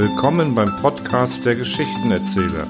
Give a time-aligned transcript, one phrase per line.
[0.00, 2.68] Willkommen beim Podcast der Geschichtenerzähler.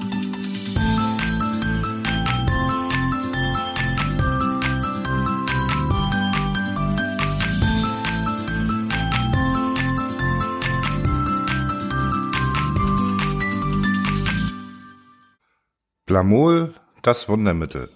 [16.07, 16.73] Blamol,
[17.03, 17.95] das Wundermittel.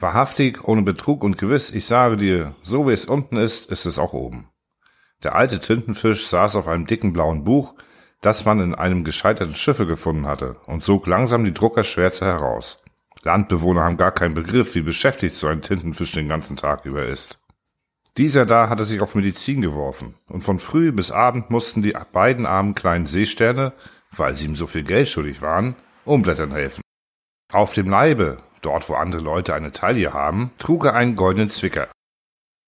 [0.00, 3.98] Wahrhaftig, ohne Betrug und gewiss, ich sage dir, so wie es unten ist, ist es
[3.98, 4.48] auch oben.
[5.22, 7.74] Der alte Tintenfisch saß auf einem dicken blauen Buch,
[8.20, 12.82] das man in einem gescheiterten Schiffe gefunden hatte, und sog langsam die Druckerschwärze heraus.
[13.22, 17.38] Landbewohner haben gar keinen Begriff, wie beschäftigt so ein Tintenfisch den ganzen Tag über ist.
[18.16, 22.46] Dieser da hatte sich auf Medizin geworfen, und von früh bis Abend mussten die beiden
[22.46, 23.72] armen kleinen Seesterne,
[24.10, 26.80] weil sie ihm so viel Geld schuldig waren, umblättern helfen.
[27.52, 31.88] Auf dem Leibe, dort wo andere Leute eine Taille haben, trug er einen goldenen Zwicker.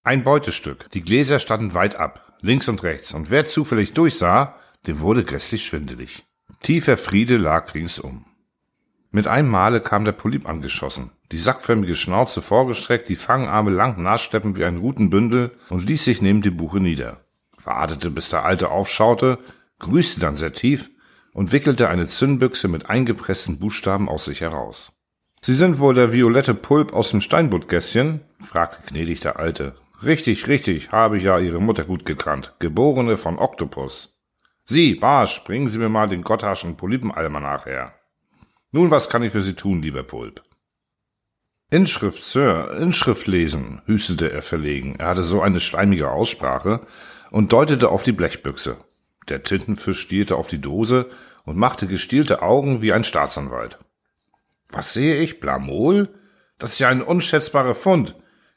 [0.05, 4.55] Ein Beutestück, die Gläser standen weit ab, links und rechts, und wer zufällig durchsah,
[4.87, 6.25] dem wurde grässlich schwindelig.
[6.63, 8.25] Tiefer Friede lag ringsum.
[9.11, 14.57] Mit einem Male kam der Polyp angeschossen, die sackförmige Schnauze vorgestreckt, die Fangarme lang nachsteppen
[14.57, 17.21] wie ein Rutenbündel und ließ sich neben dem Buche nieder.
[17.63, 19.39] Wartete, bis der Alte aufschaute,
[19.79, 20.91] grüßte dann sehr tief
[21.33, 24.93] und wickelte eine Zündbüchse mit eingepressten Buchstaben aus sich heraus.
[25.43, 28.21] Sie sind wohl der violette Pulp aus dem Steinbuttgässchen?
[28.41, 29.75] fragte gnädig der Alte.
[30.03, 34.18] Richtig, richtig, habe ich ja Ihre Mutter gut gekannt, geborene von Oktopus.
[34.71, 37.95] Sie, Barsch, bringen Sie mir mal den Gotthardschen Polypenalmanach her.
[38.71, 40.43] Nun, was kann ich für Sie tun, lieber Pulp?
[41.71, 44.97] Inschrift, Sir, Inschrift lesen, hüstelte er verlegen.
[44.99, 46.87] Er hatte so eine schleimige Aussprache
[47.31, 48.77] und deutete auf die Blechbüchse.
[49.31, 51.09] Der Tintenfisch stierte auf die Dose
[51.47, 53.79] und machte gestielte Augen wie ein Staatsanwalt.
[54.69, 55.41] Was sehe ich?
[55.41, 56.11] Blamol?
[56.59, 58.17] Das ist ja ein unschätzbarer Fund.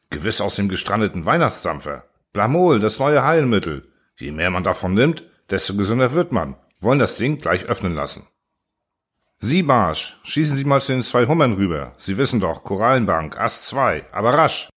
[0.09, 2.03] Gewiss aus dem gestrandeten Weihnachtsdampfer.
[2.33, 3.87] Blamol, das neue Heilmittel.
[4.17, 6.55] Je mehr man davon nimmt, desto gesünder wird man.
[6.79, 8.23] Wollen das Ding gleich öffnen lassen.
[9.39, 11.93] Sie, Barsch, schießen Sie mal zu den zwei Hummern rüber.
[11.97, 14.69] Sie wissen doch, Korallenbank, Ast 2, aber rasch.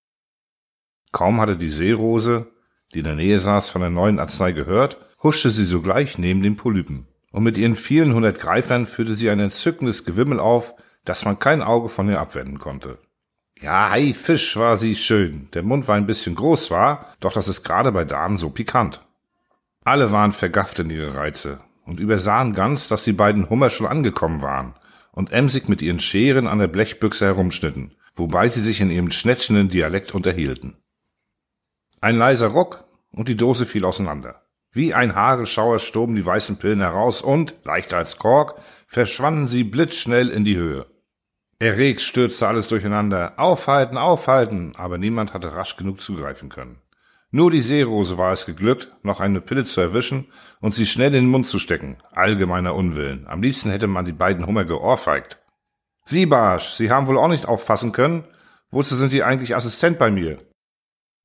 [1.13, 2.47] Kaum hatte die Seerose,
[2.93, 6.57] die in der Nähe saß, von der neuen Arznei gehört, huschte sie sogleich neben den
[6.57, 7.07] Polypen.
[7.31, 10.75] Und mit ihren vielen hundert Greifern führte sie ein entzückendes Gewimmel auf,
[11.05, 12.99] dass man kein Auge von ihr abwenden konnte.
[13.61, 15.49] Ja, hei, Fisch war sie schön.
[15.53, 19.05] Der Mund war ein bisschen groß, war, doch das ist gerade bei Damen so pikant.
[19.85, 24.41] Alle waren vergafft in ihre Reize und übersahen ganz, dass die beiden Hummer schon angekommen
[24.41, 24.75] waren
[25.13, 29.69] und emsig mit ihren Scheren an der Blechbüchse herumschnitten, wobei sie sich in ihrem schnetschenden
[29.69, 30.79] Dialekt unterhielten.
[32.01, 34.43] Ein leiser Ruck und die Dose fiel auseinander.
[34.73, 40.31] Wie ein Hagelschauer stoben die weißen Pillen heraus und, leichter als Kork, verschwanden sie blitzschnell
[40.31, 40.87] in die Höhe.
[41.61, 43.35] Erregt stürzte alles durcheinander.
[43.37, 44.73] Aufhalten, aufhalten!
[44.77, 46.81] Aber niemand hatte rasch genug zugreifen können.
[47.35, 50.29] Nur die Seerose war es geglückt, noch eine Pille zu erwischen
[50.61, 51.97] und sie schnell in den Mund zu stecken.
[52.13, 53.27] Allgemeiner Unwillen.
[53.27, 55.41] Am liebsten hätte man die beiden Hummer geohrfeigt.
[56.05, 58.23] Sie, Barsch, Sie haben wohl auch nicht aufpassen können?
[58.71, 60.39] Wozu sind Sie eigentlich Assistent bei mir?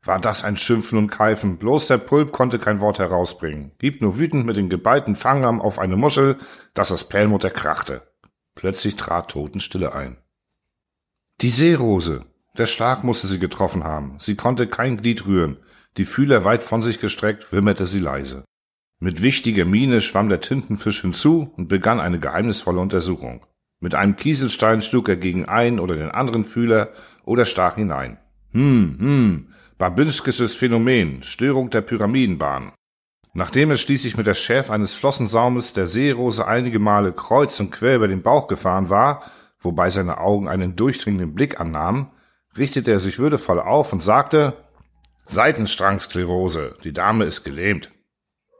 [0.03, 1.59] War das ein Schimpfen und Keifen?
[1.59, 3.73] Bloß der Pulp konnte kein Wort herausbringen.
[3.77, 6.39] Gibt nur wütend mit den geballten Fangarm auf eine Muschel,
[6.73, 8.01] dass das Perlmutter krachte.
[8.55, 10.17] Plötzlich trat Totenstille ein.
[11.41, 12.25] Die Seerose.
[12.57, 14.17] Der Schlag musste sie getroffen haben.
[14.17, 15.59] Sie konnte kein Glied rühren.
[15.97, 18.43] Die Fühler weit von sich gestreckt, wimmerte sie leise.
[18.99, 23.45] Mit wichtiger Miene schwamm der Tintenfisch hinzu und begann eine geheimnisvolle Untersuchung.
[23.79, 26.89] Mit einem Kieselstein schlug er gegen einen oder den anderen Fühler
[27.23, 28.17] oder stach hinein.
[28.51, 32.73] Hm, hm, Babinskisches Phänomen, Störung der Pyramidenbahn.
[33.33, 37.95] Nachdem er schließlich mit der Schärfe eines Flossensaumes der Seerose einige Male kreuz und quer
[37.95, 39.23] über den Bauch gefahren war,
[39.61, 42.07] wobei seine Augen einen durchdringenden Blick annahmen,
[42.57, 44.57] richtete er sich würdevoll auf und sagte,
[45.25, 46.75] Seitenstrangsklerose.
[46.83, 47.91] Die Dame ist gelähmt.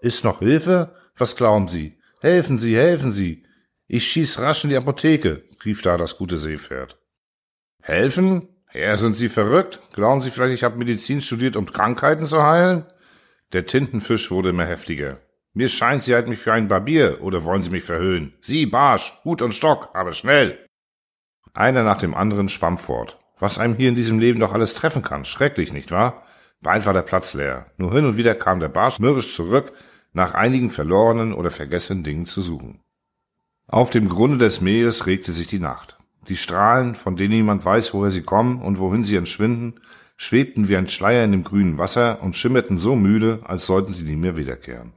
[0.02, 0.96] Ist noch Hilfe?
[1.18, 1.98] Was glauben Sie?
[2.22, 3.46] Helfen Sie, helfen Sie.
[3.88, 6.98] Ich schieß rasch in die Apotheke, rief da das gute Seepferd.
[7.82, 8.48] Helfen?
[8.68, 9.80] Herr, sind Sie verrückt?
[9.94, 12.86] Glauben Sie vielleicht, ich habe Medizin studiert, um Krankheiten zu heilen?
[13.52, 15.20] Der Tintenfisch wurde immer heftiger.
[15.54, 18.34] Mir scheint, Sie halten mich für einen Barbier, oder wollen Sie mich verhöhnen?
[18.42, 20.64] Sie, Barsch, Hut und Stock, aber schnell!
[21.54, 23.18] Einer nach dem anderen schwamm fort.
[23.40, 25.26] Was einem hier in diesem Leben doch alles treffen kann.
[25.26, 26.24] Schrecklich, nicht wahr?
[26.62, 27.68] Bald war der Platz leer.
[27.78, 29.72] Nur hin und wieder kam der Barsch mürrisch zurück,
[30.14, 32.82] nach einigen verlorenen oder vergessenen Dingen zu suchen.
[33.68, 35.98] Auf dem Grunde des Meeres regte sich die Nacht.
[36.28, 39.80] Die Strahlen, von denen niemand weiß, woher sie kommen und wohin sie entschwinden,
[40.18, 44.04] schwebten wie ein Schleier in dem grünen Wasser und schimmerten so müde, als sollten sie
[44.04, 44.94] nie mehr wiederkehren.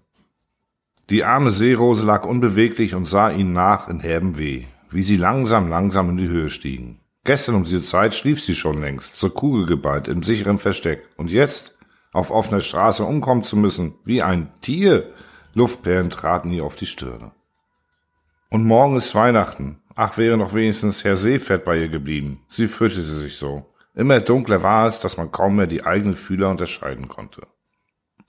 [1.10, 5.68] Die arme Seerose lag unbeweglich und sah ihnen nach in herbem Weh, wie sie langsam,
[5.68, 7.01] langsam in die Höhe stiegen.
[7.24, 11.08] Gestern um diese Zeit schlief sie schon längst, zur Kugel geballt, im sicheren Versteck.
[11.16, 11.78] Und jetzt,
[12.12, 15.12] auf offener Straße umkommen zu müssen, wie ein Tier,
[15.54, 17.32] Luftperlen traten ihr auf die Stirne.
[18.50, 19.80] Und morgen ist Weihnachten.
[19.94, 22.40] Ach, wäre noch wenigstens Herr Seepferd bei ihr geblieben.
[22.48, 23.72] Sie fürchtete sich so.
[23.94, 27.46] Immer dunkler war es, dass man kaum mehr die eigenen Fühler unterscheiden konnte.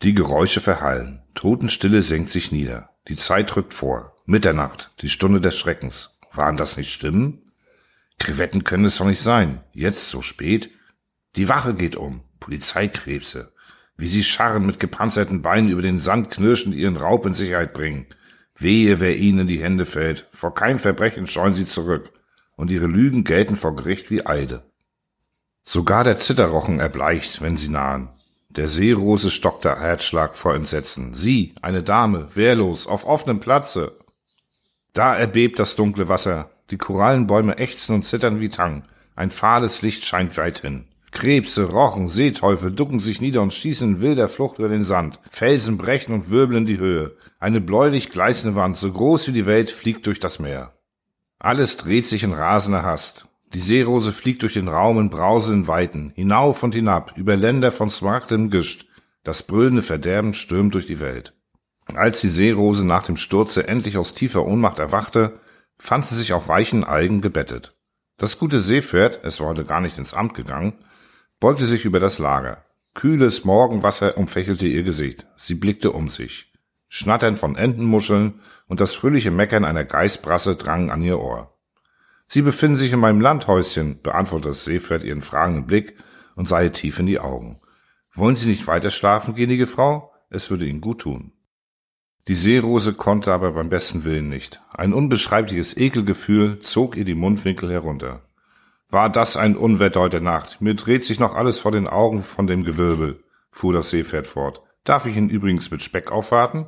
[0.02, 1.24] Die Geräusche verhallen.
[1.34, 2.90] Totenstille senkt sich nieder.
[3.08, 4.18] Die Zeit rückt vor.
[4.26, 6.18] Mitternacht, die Stunde des Schreckens.
[6.34, 7.43] Waren das nicht Stimmen?
[8.20, 9.64] Krevetten können es doch nicht sein.
[9.74, 10.70] Jetzt so spät.
[11.36, 12.24] Die Wache geht um.
[12.40, 13.54] Polizeikrebse.
[13.98, 18.08] Wie sie scharren mit gepanzerten Beinen über den Sand knirschend ihren Raub in Sicherheit bringen.
[18.56, 20.28] Wehe, wer ihnen in die Hände fällt.
[20.32, 22.12] Vor kein Verbrechen scheuen sie zurück.
[22.56, 24.64] Und ihre Lügen gelten vor Gericht wie Eide.
[25.64, 28.10] Sogar der Zitterrochen erbleicht, wenn sie nahen.
[28.50, 31.16] Der Seerose stockte Herzschlag vor Entsetzen.
[31.16, 33.98] Sie, eine Dame, wehrlos, auf offenem Platze.
[34.94, 36.52] Da erbebt das dunkle Wasser.
[36.72, 38.84] Die Korallenbäume ächzen und zittern wie Tang.
[39.16, 40.86] Ein fahles Licht scheint weithin.
[41.12, 45.20] Krebse, Rochen, Seeteufel ducken sich nieder und schießen in wilder Flucht über den Sand.
[45.30, 47.16] Felsen brechen und wirbeln die Höhe.
[47.40, 50.74] Eine bläulich gleißende Wand, so groß wie die Welt, fliegt durch das Meer.
[51.40, 53.28] Alles dreht sich in rasender Hast.
[53.54, 57.92] Die Seerose fliegt durch den Raum in brausenden Weiten, hinauf und hinab, über Länder von
[57.92, 58.88] smaragdem Gischt.
[59.24, 61.34] Das brüllende Verderben stürmt durch die Welt.
[61.94, 65.40] Als die Seerose nach dem Sturze endlich aus tiefer Ohnmacht erwachte,
[65.78, 67.76] fand sie sich auf weichen Algen gebettet.
[68.18, 70.74] Das gute Seepferd, es war heute gar nicht ins Amt gegangen,
[71.40, 72.66] beugte sich über das Lager.
[72.94, 75.26] Kühles Morgenwasser umfächelte ihr Gesicht.
[75.36, 76.54] Sie blickte um sich.
[76.90, 81.58] Schnattern von Entenmuscheln und das fröhliche Meckern einer Geißbrasse drangen an ihr Ohr.
[82.28, 85.98] Sie befinden sich in meinem Landhäuschen, beantwortete das Seepferd ihren fragenden Blick
[86.36, 87.62] und sah ihr tief in die Augen.
[88.14, 90.14] Wollen Sie nicht weiter schlafen, gnädige Frau?
[90.30, 91.33] Es würde Ihnen gut tun.
[92.30, 94.62] Die Seerose konnte aber beim besten Willen nicht.
[94.72, 98.22] Ein unbeschreibliches Ekelgefühl zog ihr die Mundwinkel herunter.
[98.90, 100.62] War das ein Unwetter heute Nacht?
[100.62, 104.62] Mir dreht sich noch alles vor den Augen von dem Gewirbel, fuhr das Seepferd fort.
[104.86, 106.68] Darf ich ihn übrigens mit Speck aufwarten?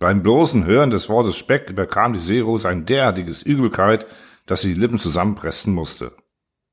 [0.00, 4.06] Beim bloßen Hören des Wortes Speck überkam die Seerose ein derartiges Übelkeit,
[4.46, 6.16] dass sie die Lippen zusammenpressen musste.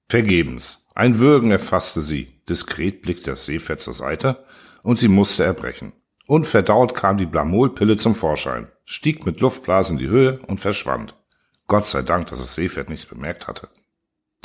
[0.09, 0.87] Vergebens.
[0.95, 2.41] Ein Würgen erfasste sie.
[2.49, 4.43] Diskret blickte das Seepferd zur Seite
[4.83, 5.93] und sie musste erbrechen.
[6.31, 11.13] Unverdaut kam die Blamolpille zum Vorschein, stieg mit Luftblasen in die Höhe und verschwand.
[11.67, 13.67] Gott sei Dank, dass das Seepferd nichts bemerkt hatte.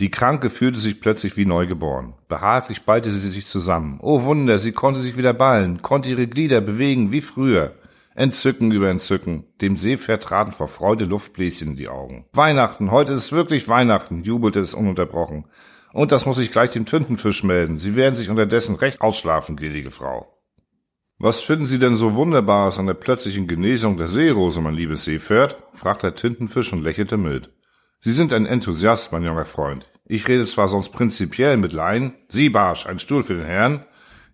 [0.00, 2.14] Die Kranke fühlte sich plötzlich wie neugeboren.
[2.26, 4.00] Behaglich ballte sie sich zusammen.
[4.02, 7.76] Oh Wunder, sie konnte sich wieder ballen, konnte ihre Glieder bewegen wie früher.
[8.16, 9.44] Entzücken über Entzücken.
[9.60, 12.26] Dem Seepferd traten vor Freude Luftbläschen in die Augen.
[12.32, 15.44] Weihnachten, heute ist wirklich Weihnachten, jubelte es ununterbrochen.
[15.92, 17.78] Und das muss ich gleich dem Tintenfisch melden.
[17.78, 20.35] Sie werden sich unterdessen recht ausschlafen, gnädige Frau.
[21.18, 25.56] Was finden Sie denn so Wunderbares an der plötzlichen Genesung der Seerose, mein liebes Seepferd?
[25.72, 27.50] fragte der Tintenfisch und lächelte mild.
[28.00, 29.90] Sie sind ein Enthusiast, mein junger Freund.
[30.04, 33.86] Ich rede zwar sonst prinzipiell mit Laien, Sie Barsch, ein Stuhl für den Herrn,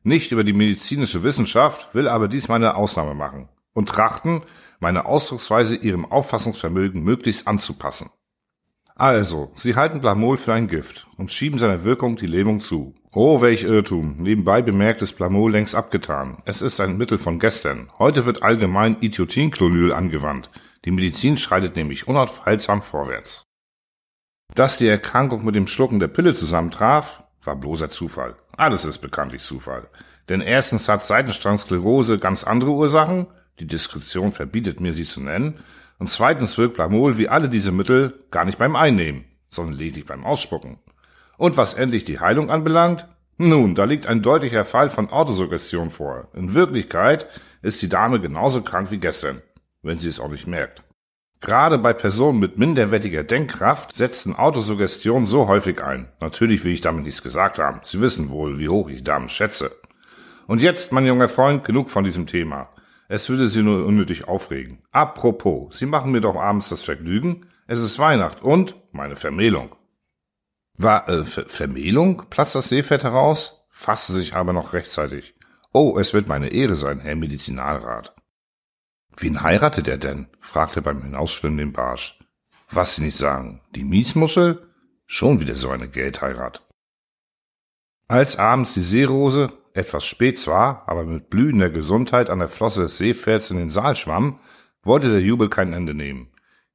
[0.02, 4.43] nicht über die medizinische Wissenschaft, will aber diesmal eine Ausnahme machen und trachten,
[4.81, 8.11] meine Ausdrucksweise ihrem Auffassungsvermögen möglichst anzupassen.
[8.96, 12.94] Also, sie halten Blamol für ein Gift und schieben seiner Wirkung die Lähmung zu.
[13.14, 14.17] Oh, welch Irrtum.
[14.19, 16.38] Nebenbei bemerkt ist Blamol längst abgetan.
[16.47, 17.91] Es ist ein Mittel von gestern.
[17.99, 20.50] Heute wird allgemein Ithiotinklonyl angewandt.
[20.85, 23.43] Die Medizin schreitet nämlich unaufhaltsam vorwärts.
[24.55, 28.37] Dass die Erkrankung mit dem Schlucken der Pille zusammentraf, war bloßer Zufall.
[28.56, 29.88] Alles ist bekanntlich Zufall.
[30.29, 33.26] Denn erstens hat Seitenstrangsklerose ganz andere Ursachen
[33.59, 35.61] die Diskretion verbietet mir, sie zu nennen.
[35.99, 40.25] Und zweitens wirkt Blamol wie alle diese Mittel gar nicht beim Einnehmen, sondern lediglich beim
[40.25, 40.78] Ausspucken.
[41.36, 43.06] Und was endlich die Heilung anbelangt,
[43.38, 46.28] nun, da liegt ein deutlicher Fall von Autosuggestion vor.
[46.34, 47.26] In Wirklichkeit
[47.62, 49.42] ist die Dame genauso krank wie gestern,
[49.82, 50.84] wenn sie es auch nicht merkt.
[51.40, 56.08] Gerade bei Personen mit minderwertiger Denkkraft setzen Autosuggestionen so häufig ein.
[56.20, 57.80] Natürlich will ich damit nichts gesagt haben.
[57.82, 59.72] Sie wissen wohl, wie hoch ich Damen schätze.
[60.46, 62.68] Und jetzt, mein junger Freund, genug von diesem Thema.
[63.08, 64.78] Es würde Sie nur unnötig aufregen.
[64.92, 67.46] Apropos, Sie machen mir doch abends das Vergnügen.
[67.66, 69.74] Es ist Weihnacht und meine Vermählung.
[70.79, 72.25] War, äh, Ver Vermählung?
[72.31, 75.35] platzt das Seepferd heraus, fasste sich aber noch rechtzeitig.
[75.73, 78.14] Oh, es wird meine Ehre sein, Herr Medizinalrat.
[79.17, 80.29] Wen heiratet er denn?
[80.41, 82.19] fragte beim Hinausschwimmen den Barsch.
[82.71, 84.67] Was Sie nicht sagen, die Miesmuschel?
[85.07, 86.67] Schon wieder so eine Geldheirat.
[88.09, 92.99] Als abends die Seerose, etwas spät zwar, aber mit blühender Gesundheit an der Flosse des
[92.99, 94.41] Seepferds in den Saal schwamm,
[94.83, 96.31] wollte der Jubel kein Ende nehmen.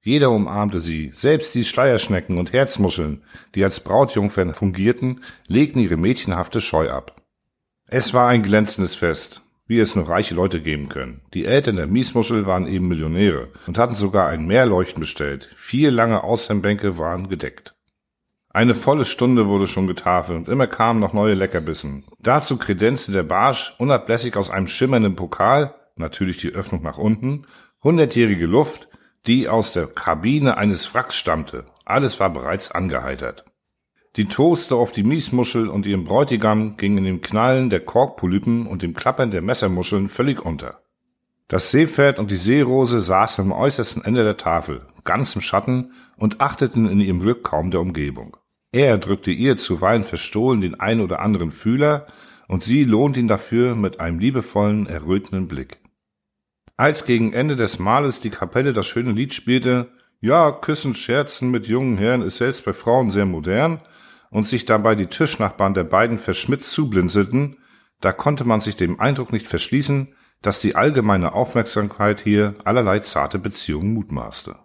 [0.07, 3.23] Jeder umarmte sie, selbst die Schleierschnecken und Herzmuscheln,
[3.55, 7.21] die als Brautjungfern fungierten, legten ihre mädchenhafte Scheu ab.
[7.87, 11.19] Es war ein glänzendes Fest, wie es nur reiche Leute geben können.
[11.33, 15.49] Die Eltern der Miesmuschel waren eben Millionäre und hatten sogar ein Meerleuchten bestellt.
[15.57, 17.75] Vier lange Aushemmbänke waren gedeckt.
[18.49, 22.05] Eine volle Stunde wurde schon getafelt und immer kamen noch neue Leckerbissen.
[22.19, 27.45] Dazu kredenzte der Barsch unablässig aus einem schimmernden Pokal, natürlich die Öffnung nach unten,
[27.83, 28.87] hundertjährige Luft,
[29.27, 31.65] die aus der Kabine eines Wracks stammte.
[31.85, 33.45] Alles war bereits angeheitert.
[34.15, 38.81] Die Toaste auf die Miesmuschel und ihrem Bräutigam gingen in dem Knallen der Korkpolypen und
[38.81, 40.81] dem Klappern der Messermuscheln völlig unter.
[41.47, 46.41] Das Seepferd und die Seerose saßen am äußersten Ende der Tafel, ganz im Schatten und
[46.41, 48.37] achteten in ihrem Glück kaum der Umgebung.
[48.71, 52.07] Er drückte ihr zuweilen verstohlen den ein oder anderen Fühler,
[52.47, 55.79] und sie lohnt ihn dafür mit einem liebevollen, errötenden Blick.
[56.77, 59.89] Als gegen Ende des Mahles die Kapelle das schöne Lied spielte,
[60.21, 63.81] ja, Küssen, Scherzen mit jungen Herren ist selbst bei Frauen sehr modern,
[64.29, 67.57] und sich dabei die Tischnachbarn der beiden verschmitzt zublinzelten,
[68.01, 73.39] da konnte man sich dem Eindruck nicht verschließen, dass die allgemeine Aufmerksamkeit hier allerlei zarte
[73.39, 74.55] Beziehungen mutmaßte.